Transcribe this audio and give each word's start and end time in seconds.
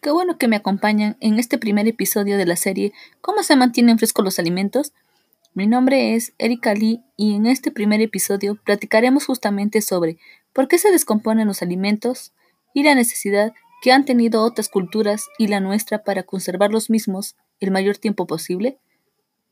Qué 0.00 0.12
bueno 0.12 0.38
que 0.38 0.46
me 0.46 0.54
acompañan 0.54 1.16
en 1.18 1.40
este 1.40 1.58
primer 1.58 1.88
episodio 1.88 2.38
de 2.38 2.46
la 2.46 2.54
serie 2.54 2.92
¿Cómo 3.20 3.42
se 3.42 3.56
mantienen 3.56 3.98
frescos 3.98 4.24
los 4.24 4.38
alimentos? 4.38 4.92
Mi 5.54 5.66
nombre 5.66 6.14
es 6.14 6.34
Erika 6.38 6.72
Lee 6.72 7.02
y 7.16 7.34
en 7.34 7.46
este 7.46 7.72
primer 7.72 8.00
episodio 8.00 8.54
platicaremos 8.54 9.26
justamente 9.26 9.82
sobre 9.82 10.18
por 10.52 10.68
qué 10.68 10.78
se 10.78 10.92
descomponen 10.92 11.48
los 11.48 11.62
alimentos 11.62 12.32
y 12.74 12.84
la 12.84 12.94
necesidad 12.94 13.52
que 13.82 13.90
han 13.90 14.04
tenido 14.04 14.44
otras 14.44 14.68
culturas 14.68 15.26
y 15.36 15.48
la 15.48 15.58
nuestra 15.58 16.04
para 16.04 16.22
conservar 16.22 16.70
los 16.70 16.88
mismos 16.88 17.34
el 17.58 17.72
mayor 17.72 17.96
tiempo 17.96 18.28
posible. 18.28 18.78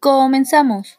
¡Comenzamos! 0.00 0.98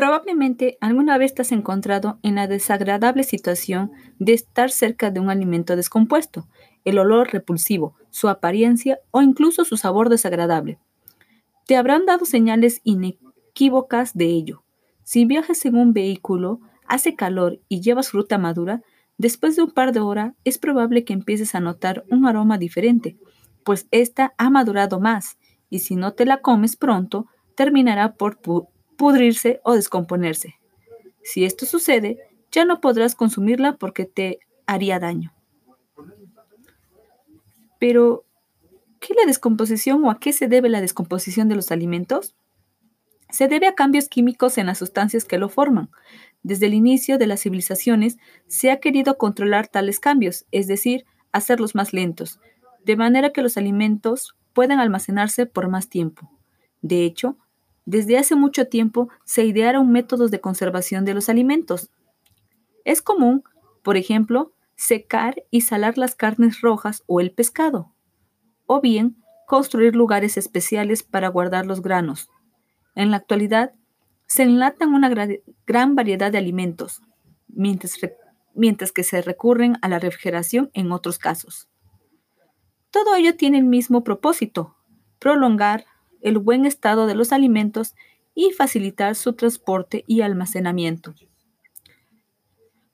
Probablemente 0.00 0.78
alguna 0.80 1.18
vez 1.18 1.34
te 1.34 1.42
has 1.42 1.52
encontrado 1.52 2.18
en 2.22 2.36
la 2.36 2.46
desagradable 2.46 3.22
situación 3.22 3.92
de 4.18 4.32
estar 4.32 4.70
cerca 4.70 5.10
de 5.10 5.20
un 5.20 5.28
alimento 5.28 5.76
descompuesto, 5.76 6.48
el 6.86 6.98
olor 6.98 7.30
repulsivo, 7.34 7.96
su 8.08 8.30
apariencia 8.30 8.98
o 9.10 9.20
incluso 9.20 9.66
su 9.66 9.76
sabor 9.76 10.08
desagradable. 10.08 10.78
Te 11.66 11.76
habrán 11.76 12.06
dado 12.06 12.24
señales 12.24 12.80
inequívocas 12.82 14.16
de 14.16 14.24
ello. 14.24 14.64
Si 15.02 15.26
viajas 15.26 15.66
en 15.66 15.76
un 15.76 15.92
vehículo, 15.92 16.60
hace 16.86 17.14
calor 17.14 17.60
y 17.68 17.82
llevas 17.82 18.08
fruta 18.08 18.38
madura, 18.38 18.80
después 19.18 19.54
de 19.54 19.64
un 19.64 19.70
par 19.70 19.92
de 19.92 20.00
horas 20.00 20.32
es 20.44 20.56
probable 20.56 21.04
que 21.04 21.12
empieces 21.12 21.54
a 21.54 21.60
notar 21.60 22.04
un 22.10 22.24
aroma 22.24 22.56
diferente, 22.56 23.18
pues 23.64 23.86
ésta 23.90 24.32
ha 24.38 24.48
madurado 24.48 24.98
más, 24.98 25.36
y 25.68 25.80
si 25.80 25.94
no 25.94 26.14
te 26.14 26.24
la 26.24 26.38
comes 26.38 26.76
pronto, 26.76 27.26
terminará 27.54 28.14
por 28.14 28.38
pudrirse 29.00 29.62
o 29.64 29.72
descomponerse. 29.72 30.56
Si 31.22 31.46
esto 31.46 31.64
sucede, 31.64 32.18
ya 32.52 32.66
no 32.66 32.82
podrás 32.82 33.14
consumirla 33.14 33.78
porque 33.78 34.04
te 34.04 34.40
haría 34.66 34.98
daño. 34.98 35.32
Pero, 37.78 38.26
¿qué 39.00 39.14
es 39.14 39.16
la 39.18 39.26
descomposición 39.26 40.04
o 40.04 40.10
a 40.10 40.20
qué 40.20 40.34
se 40.34 40.48
debe 40.48 40.68
la 40.68 40.82
descomposición 40.82 41.48
de 41.48 41.54
los 41.54 41.72
alimentos? 41.72 42.36
Se 43.30 43.48
debe 43.48 43.68
a 43.68 43.74
cambios 43.74 44.06
químicos 44.10 44.58
en 44.58 44.66
las 44.66 44.76
sustancias 44.76 45.24
que 45.24 45.38
lo 45.38 45.48
forman. 45.48 45.88
Desde 46.42 46.66
el 46.66 46.74
inicio 46.74 47.16
de 47.16 47.26
las 47.26 47.40
civilizaciones 47.40 48.18
se 48.48 48.70
ha 48.70 48.80
querido 48.80 49.16
controlar 49.16 49.68
tales 49.68 49.98
cambios, 49.98 50.44
es 50.50 50.66
decir, 50.66 51.06
hacerlos 51.32 51.74
más 51.74 51.94
lentos, 51.94 52.38
de 52.84 52.96
manera 52.96 53.30
que 53.30 53.40
los 53.40 53.56
alimentos 53.56 54.36
puedan 54.52 54.78
almacenarse 54.78 55.46
por 55.46 55.70
más 55.70 55.88
tiempo. 55.88 56.30
De 56.82 57.06
hecho, 57.06 57.38
desde 57.90 58.18
hace 58.18 58.36
mucho 58.36 58.68
tiempo 58.68 59.08
se 59.24 59.44
idearon 59.44 59.90
métodos 59.90 60.30
de 60.30 60.40
conservación 60.40 61.04
de 61.04 61.12
los 61.12 61.28
alimentos. 61.28 61.90
Es 62.84 63.02
común, 63.02 63.42
por 63.82 63.96
ejemplo, 63.96 64.52
secar 64.76 65.42
y 65.50 65.62
salar 65.62 65.98
las 65.98 66.14
carnes 66.14 66.60
rojas 66.60 67.02
o 67.08 67.20
el 67.20 67.32
pescado, 67.32 67.92
o 68.66 68.80
bien 68.80 69.16
construir 69.44 69.96
lugares 69.96 70.36
especiales 70.36 71.02
para 71.02 71.26
guardar 71.28 71.66
los 71.66 71.82
granos. 71.82 72.30
En 72.94 73.10
la 73.10 73.16
actualidad, 73.16 73.72
se 74.28 74.44
enlatan 74.44 74.94
una 74.94 75.10
gran 75.66 75.96
variedad 75.96 76.30
de 76.30 76.38
alimentos, 76.38 77.02
mientras, 77.48 77.98
mientras 78.54 78.92
que 78.92 79.02
se 79.02 79.20
recurren 79.20 79.78
a 79.82 79.88
la 79.88 79.98
refrigeración 79.98 80.70
en 80.74 80.92
otros 80.92 81.18
casos. 81.18 81.68
Todo 82.92 83.16
ello 83.16 83.36
tiene 83.36 83.58
el 83.58 83.64
mismo 83.64 84.04
propósito, 84.04 84.76
prolongar 85.18 85.86
el 86.20 86.38
buen 86.38 86.66
estado 86.66 87.06
de 87.06 87.14
los 87.14 87.32
alimentos 87.32 87.94
y 88.34 88.52
facilitar 88.52 89.14
su 89.14 89.32
transporte 89.34 90.04
y 90.06 90.22
almacenamiento. 90.22 91.14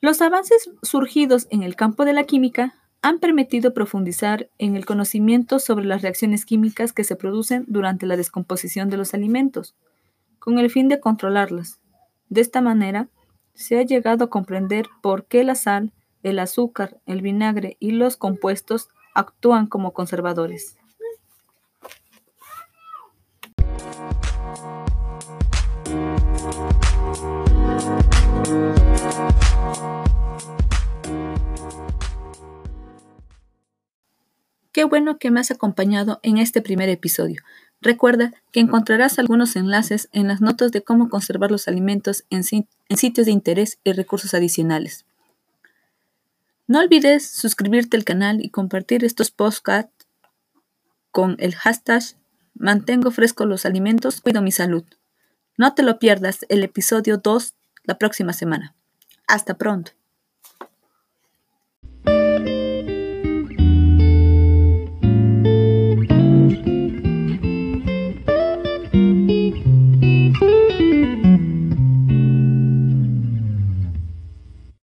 Los 0.00 0.20
avances 0.20 0.70
surgidos 0.82 1.46
en 1.50 1.62
el 1.62 1.76
campo 1.76 2.04
de 2.04 2.12
la 2.12 2.24
química 2.24 2.74
han 3.02 3.18
permitido 3.18 3.74
profundizar 3.74 4.48
en 4.58 4.76
el 4.76 4.86
conocimiento 4.86 5.58
sobre 5.58 5.84
las 5.84 6.02
reacciones 6.02 6.44
químicas 6.44 6.92
que 6.92 7.04
se 7.04 7.16
producen 7.16 7.64
durante 7.66 8.06
la 8.06 8.16
descomposición 8.16 8.90
de 8.90 8.96
los 8.96 9.14
alimentos, 9.14 9.74
con 10.38 10.58
el 10.58 10.70
fin 10.70 10.88
de 10.88 11.00
controlarlas. 11.00 11.80
De 12.28 12.40
esta 12.40 12.60
manera, 12.60 13.08
se 13.54 13.78
ha 13.78 13.82
llegado 13.82 14.24
a 14.24 14.30
comprender 14.30 14.86
por 15.02 15.26
qué 15.26 15.44
la 15.44 15.54
sal, 15.54 15.92
el 16.22 16.38
azúcar, 16.38 17.00
el 17.06 17.22
vinagre 17.22 17.76
y 17.80 17.90
los 17.90 18.16
compuestos 18.16 18.88
actúan 19.14 19.66
como 19.66 19.92
conservadores. 19.92 20.78
Qué 34.82 34.86
bueno 34.86 35.16
que 35.16 35.30
me 35.30 35.38
has 35.38 35.52
acompañado 35.52 36.18
en 36.24 36.38
este 36.38 36.60
primer 36.60 36.88
episodio. 36.88 37.40
Recuerda 37.80 38.34
que 38.50 38.58
encontrarás 38.58 39.20
algunos 39.20 39.54
enlaces 39.54 40.08
en 40.10 40.26
las 40.26 40.40
notas 40.40 40.72
de 40.72 40.82
cómo 40.82 41.08
conservar 41.08 41.52
los 41.52 41.68
alimentos 41.68 42.24
en, 42.30 42.42
sitios 42.42 43.26
de 43.26 43.30
interés 43.30 43.78
y 43.84 43.92
recursos 43.92 44.34
adicionales. 44.34 45.04
No 46.66 46.80
olvides 46.80 47.24
suscribirte 47.30 47.96
al 47.96 48.02
canal 48.02 48.44
y 48.44 48.50
compartir 48.50 49.04
estos 49.04 49.30
podcasts 49.30 50.08
con 51.12 51.36
el 51.38 51.54
hashtag 51.54 52.02
Mantengo 52.54 53.12
frescos 53.12 53.46
los 53.46 53.64
alimentos, 53.64 54.20
cuido 54.20 54.42
mi 54.42 54.50
salud. 54.50 54.82
No 55.56 55.76
te 55.76 55.84
lo 55.84 56.00
pierdas 56.00 56.44
el 56.48 56.64
episodio 56.64 57.18
2 57.18 57.54
la 57.84 57.98
próxima 57.98 58.32
semana. 58.32 58.74
Hasta 59.28 59.54
pronto. 59.54 59.92